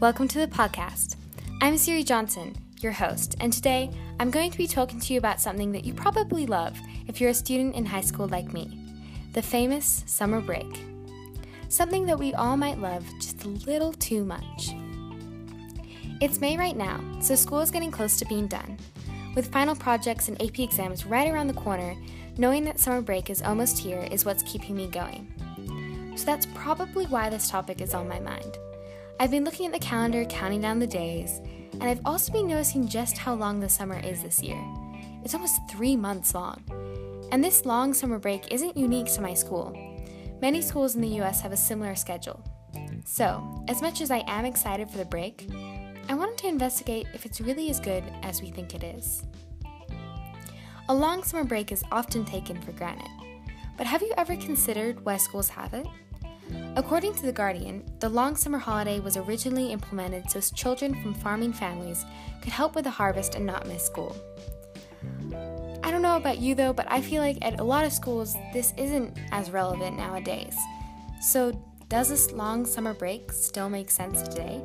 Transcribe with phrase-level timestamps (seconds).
[0.00, 1.16] Welcome to the podcast.
[1.60, 5.42] I'm Siri Johnson, your host, and today I'm going to be talking to you about
[5.42, 8.82] something that you probably love if you're a student in high school like me
[9.34, 10.80] the famous summer break.
[11.68, 14.70] Something that we all might love just a little too much.
[16.22, 18.78] It's May right now, so school is getting close to being done.
[19.36, 21.94] With final projects and AP exams right around the corner,
[22.38, 26.14] knowing that summer break is almost here is what's keeping me going.
[26.16, 28.56] So that's probably why this topic is on my mind.
[29.20, 31.42] I've been looking at the calendar, counting down the days,
[31.74, 34.58] and I've also been noticing just how long the summer is this year.
[35.22, 36.62] It's almost three months long.
[37.30, 39.76] And this long summer break isn't unique to my school.
[40.40, 42.42] Many schools in the US have a similar schedule.
[43.04, 45.50] So, as much as I am excited for the break,
[46.08, 49.22] I wanted to investigate if it's really as good as we think it is.
[50.88, 53.10] A long summer break is often taken for granted,
[53.76, 55.86] but have you ever considered why schools have it?
[56.76, 61.52] According to The Guardian, the long summer holiday was originally implemented so children from farming
[61.52, 62.04] families
[62.42, 64.16] could help with the harvest and not miss school.
[65.82, 68.36] I don't know about you though, but I feel like at a lot of schools
[68.52, 70.56] this isn't as relevant nowadays.
[71.20, 71.52] So,
[71.88, 74.62] does this long summer break still make sense today?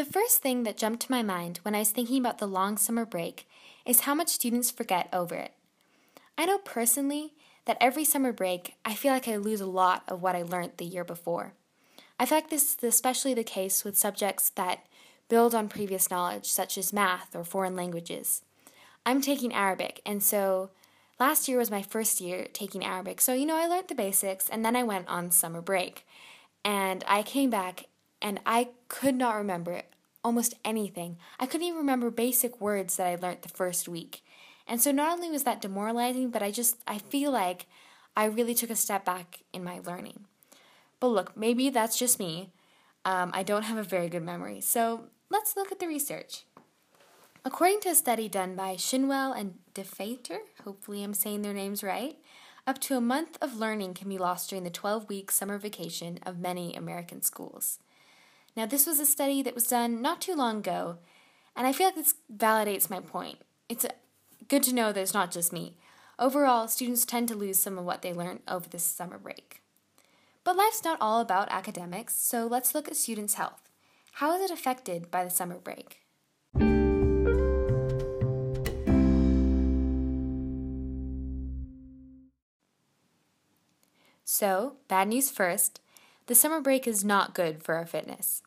[0.00, 2.78] The first thing that jumped to my mind when I was thinking about the long
[2.78, 3.46] summer break
[3.84, 5.52] is how much students forget over it.
[6.38, 7.34] I know personally
[7.66, 10.72] that every summer break, I feel like I lose a lot of what I learned
[10.78, 11.52] the year before.
[12.18, 14.86] I feel like this is especially the case with subjects that
[15.28, 18.40] build on previous knowledge, such as math or foreign languages.
[19.04, 20.70] I'm taking Arabic, and so
[21.18, 23.20] last year was my first year taking Arabic.
[23.20, 26.06] So, you know, I learned the basics, and then I went on summer break.
[26.64, 27.84] And I came back,
[28.20, 29.82] and I could not remember
[30.22, 31.16] almost anything.
[31.38, 34.22] I couldn't even remember basic words that I learned the first week.
[34.66, 37.66] And so not only was that demoralizing, but I just I feel like
[38.16, 40.24] I really took a step back in my learning.
[41.00, 42.50] But look, maybe that's just me.
[43.04, 44.60] Um, I don't have a very good memory.
[44.60, 46.44] So let's look at the research.
[47.42, 52.18] According to a study done by Shinwell and Defeyter, hopefully I'm saying their names right,
[52.66, 56.18] up to a month of learning can be lost during the 12 week summer vacation
[56.26, 57.78] of many American schools.
[58.56, 60.98] Now, this was a study that was done not too long ago,
[61.54, 63.38] and I feel like this validates my point.
[63.68, 63.90] It's uh,
[64.48, 65.76] good to know that it's not just me.
[66.18, 69.62] Overall, students tend to lose some of what they learned over this summer break.
[70.42, 73.70] But life's not all about academics, so let's look at students' health.
[74.14, 75.98] How is it affected by the summer break?
[84.24, 85.80] So, bad news first
[86.30, 88.44] the summer break is not good for our fitness.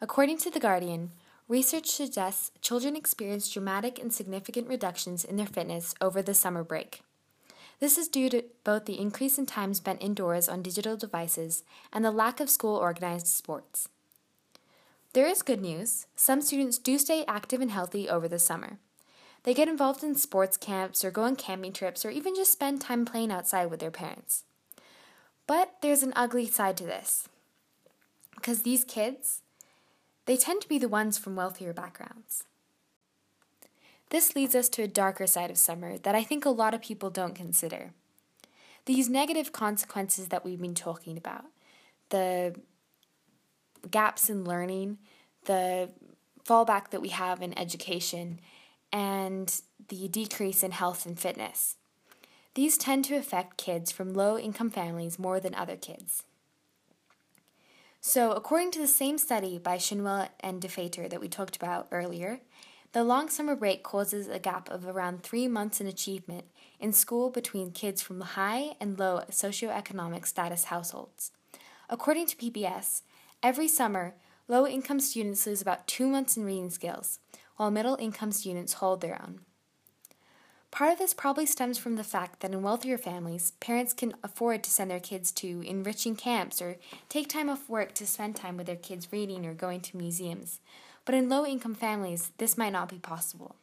[0.00, 1.10] According to The Guardian,
[1.48, 7.02] research suggests children experience dramatic and significant reductions in their fitness over the summer break.
[7.80, 12.04] This is due to both the increase in time spent indoors on digital devices and
[12.04, 13.88] the lack of school organized sports.
[15.12, 16.06] There is good news.
[16.14, 18.78] Some students do stay active and healthy over the summer.
[19.42, 22.80] They get involved in sports camps or go on camping trips or even just spend
[22.80, 24.44] time playing outside with their parents.
[25.46, 27.28] But there's an ugly side to this.
[28.34, 29.42] Because these kids,
[30.26, 32.44] they tend to be the ones from wealthier backgrounds.
[34.10, 36.82] This leads us to a darker side of summer that I think a lot of
[36.82, 37.92] people don't consider.
[38.86, 41.46] These negative consequences that we've been talking about
[42.10, 42.54] the
[43.90, 44.98] gaps in learning,
[45.46, 45.90] the
[46.46, 48.40] fallback that we have in education,
[48.92, 51.76] and the decrease in health and fitness.
[52.54, 56.22] These tend to affect kids from low income families more than other kids.
[58.00, 62.40] So, according to the same study by Shinwell and Defeyter that we talked about earlier,
[62.92, 66.44] the long summer break causes a gap of around three months in achievement
[66.78, 71.32] in school between kids from high and low socioeconomic status households.
[71.90, 73.02] According to PBS,
[73.42, 74.14] every summer,
[74.46, 77.18] low income students lose about two months in reading skills,
[77.56, 79.40] while middle income students hold their own.
[80.74, 84.64] Part of this probably stems from the fact that in wealthier families, parents can afford
[84.64, 86.78] to send their kids to enriching camps or
[87.08, 90.58] take time off work to spend time with their kids reading or going to museums.
[91.04, 93.54] But in low income families, this might not be possible.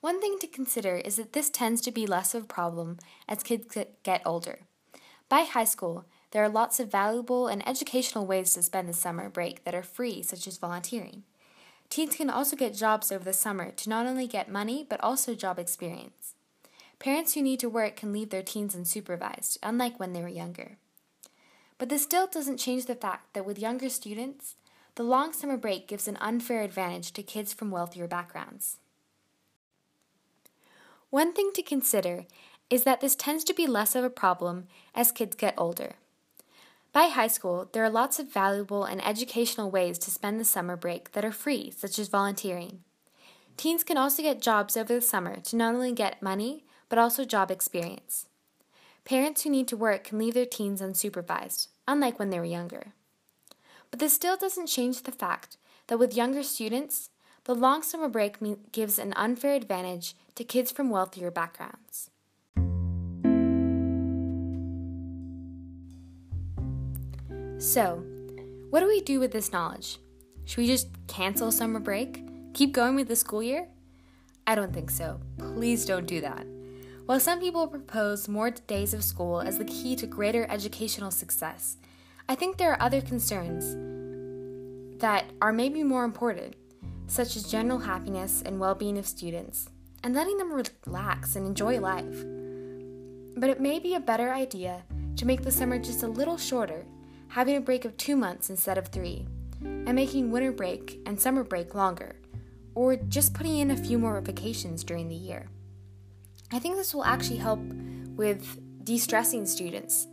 [0.00, 2.98] One thing to consider is that this tends to be less of a problem
[3.28, 3.72] as kids
[4.02, 4.62] get older.
[5.28, 9.28] By high school, there are lots of valuable and educational ways to spend the summer
[9.28, 11.22] break that are free, such as volunteering.
[11.92, 15.34] Teens can also get jobs over the summer to not only get money but also
[15.34, 16.32] job experience.
[16.98, 20.78] Parents who need to work can leave their teens unsupervised, unlike when they were younger.
[21.76, 24.54] But this still doesn't change the fact that with younger students,
[24.94, 28.78] the long summer break gives an unfair advantage to kids from wealthier backgrounds.
[31.10, 32.24] One thing to consider
[32.70, 35.96] is that this tends to be less of a problem as kids get older.
[36.92, 40.76] By high school, there are lots of valuable and educational ways to spend the summer
[40.76, 42.80] break that are free, such as volunteering.
[43.56, 47.24] Teens can also get jobs over the summer to not only get money, but also
[47.24, 48.26] job experience.
[49.06, 52.92] Parents who need to work can leave their teens unsupervised, unlike when they were younger.
[53.90, 55.56] But this still doesn't change the fact
[55.86, 57.08] that with younger students,
[57.44, 58.36] the long summer break
[58.70, 62.10] gives an unfair advantage to kids from wealthier backgrounds.
[67.62, 68.02] So,
[68.70, 69.98] what do we do with this knowledge?
[70.46, 72.26] Should we just cancel summer break?
[72.54, 73.68] Keep going with the school year?
[74.48, 75.20] I don't think so.
[75.38, 76.44] Please don't do that.
[77.06, 81.76] While some people propose more days of school as the key to greater educational success,
[82.28, 83.76] I think there are other concerns
[85.00, 86.56] that are maybe more important,
[87.06, 89.68] such as general happiness and well being of students,
[90.02, 92.24] and letting them relax and enjoy life.
[93.36, 94.82] But it may be a better idea
[95.14, 96.84] to make the summer just a little shorter,
[97.32, 99.26] having a break of two months instead of three,
[99.62, 102.16] and making winter break and summer break longer
[102.74, 105.48] or just putting in a few more vacations during the year.
[106.52, 107.60] I think this will actually help
[108.16, 110.08] with de stressing students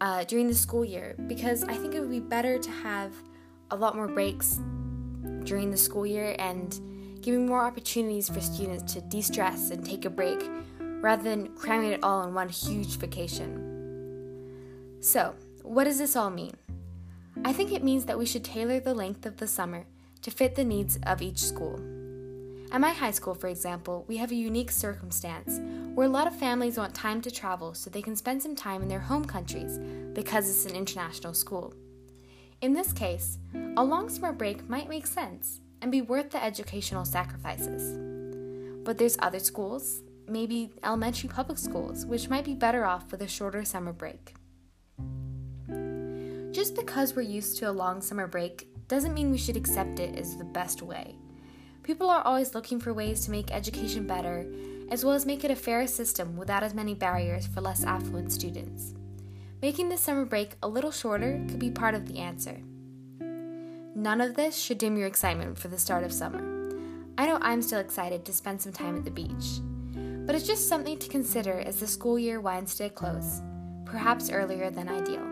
[0.00, 3.12] uh, during the school year because I think it would be better to have
[3.70, 4.58] a lot more breaks
[5.44, 10.06] during the school year and giving more opportunities for students to de stress and take
[10.06, 10.42] a break
[10.80, 13.68] rather than cramming it all in one huge vacation.
[15.00, 16.54] So, what does this all mean?
[17.44, 19.86] I think it means that we should tailor the length of the summer
[20.22, 21.80] to fit the needs of each school.
[22.70, 25.60] At my high school, for example, we have a unique circumstance
[25.94, 28.82] where a lot of families want time to travel so they can spend some time
[28.82, 29.78] in their home countries
[30.14, 31.74] because it's an international school.
[32.62, 33.38] In this case,
[33.76, 37.98] a long summer break might make sense and be worth the educational sacrifices.
[38.84, 43.28] But there's other schools, maybe elementary public schools, which might be better off with a
[43.28, 44.34] shorter summer break.
[46.62, 50.16] Just because we're used to a long summer break doesn't mean we should accept it
[50.16, 51.16] as the best way.
[51.82, 54.46] People are always looking for ways to make education better,
[54.88, 58.30] as well as make it a fairer system without as many barriers for less affluent
[58.30, 58.94] students.
[59.60, 62.60] Making the summer break a little shorter could be part of the answer.
[63.96, 66.78] None of this should dim your excitement for the start of summer.
[67.18, 69.58] I know I'm still excited to spend some time at the beach,
[70.26, 73.42] but it's just something to consider as the school year winds to a close,
[73.84, 75.31] perhaps earlier than ideal.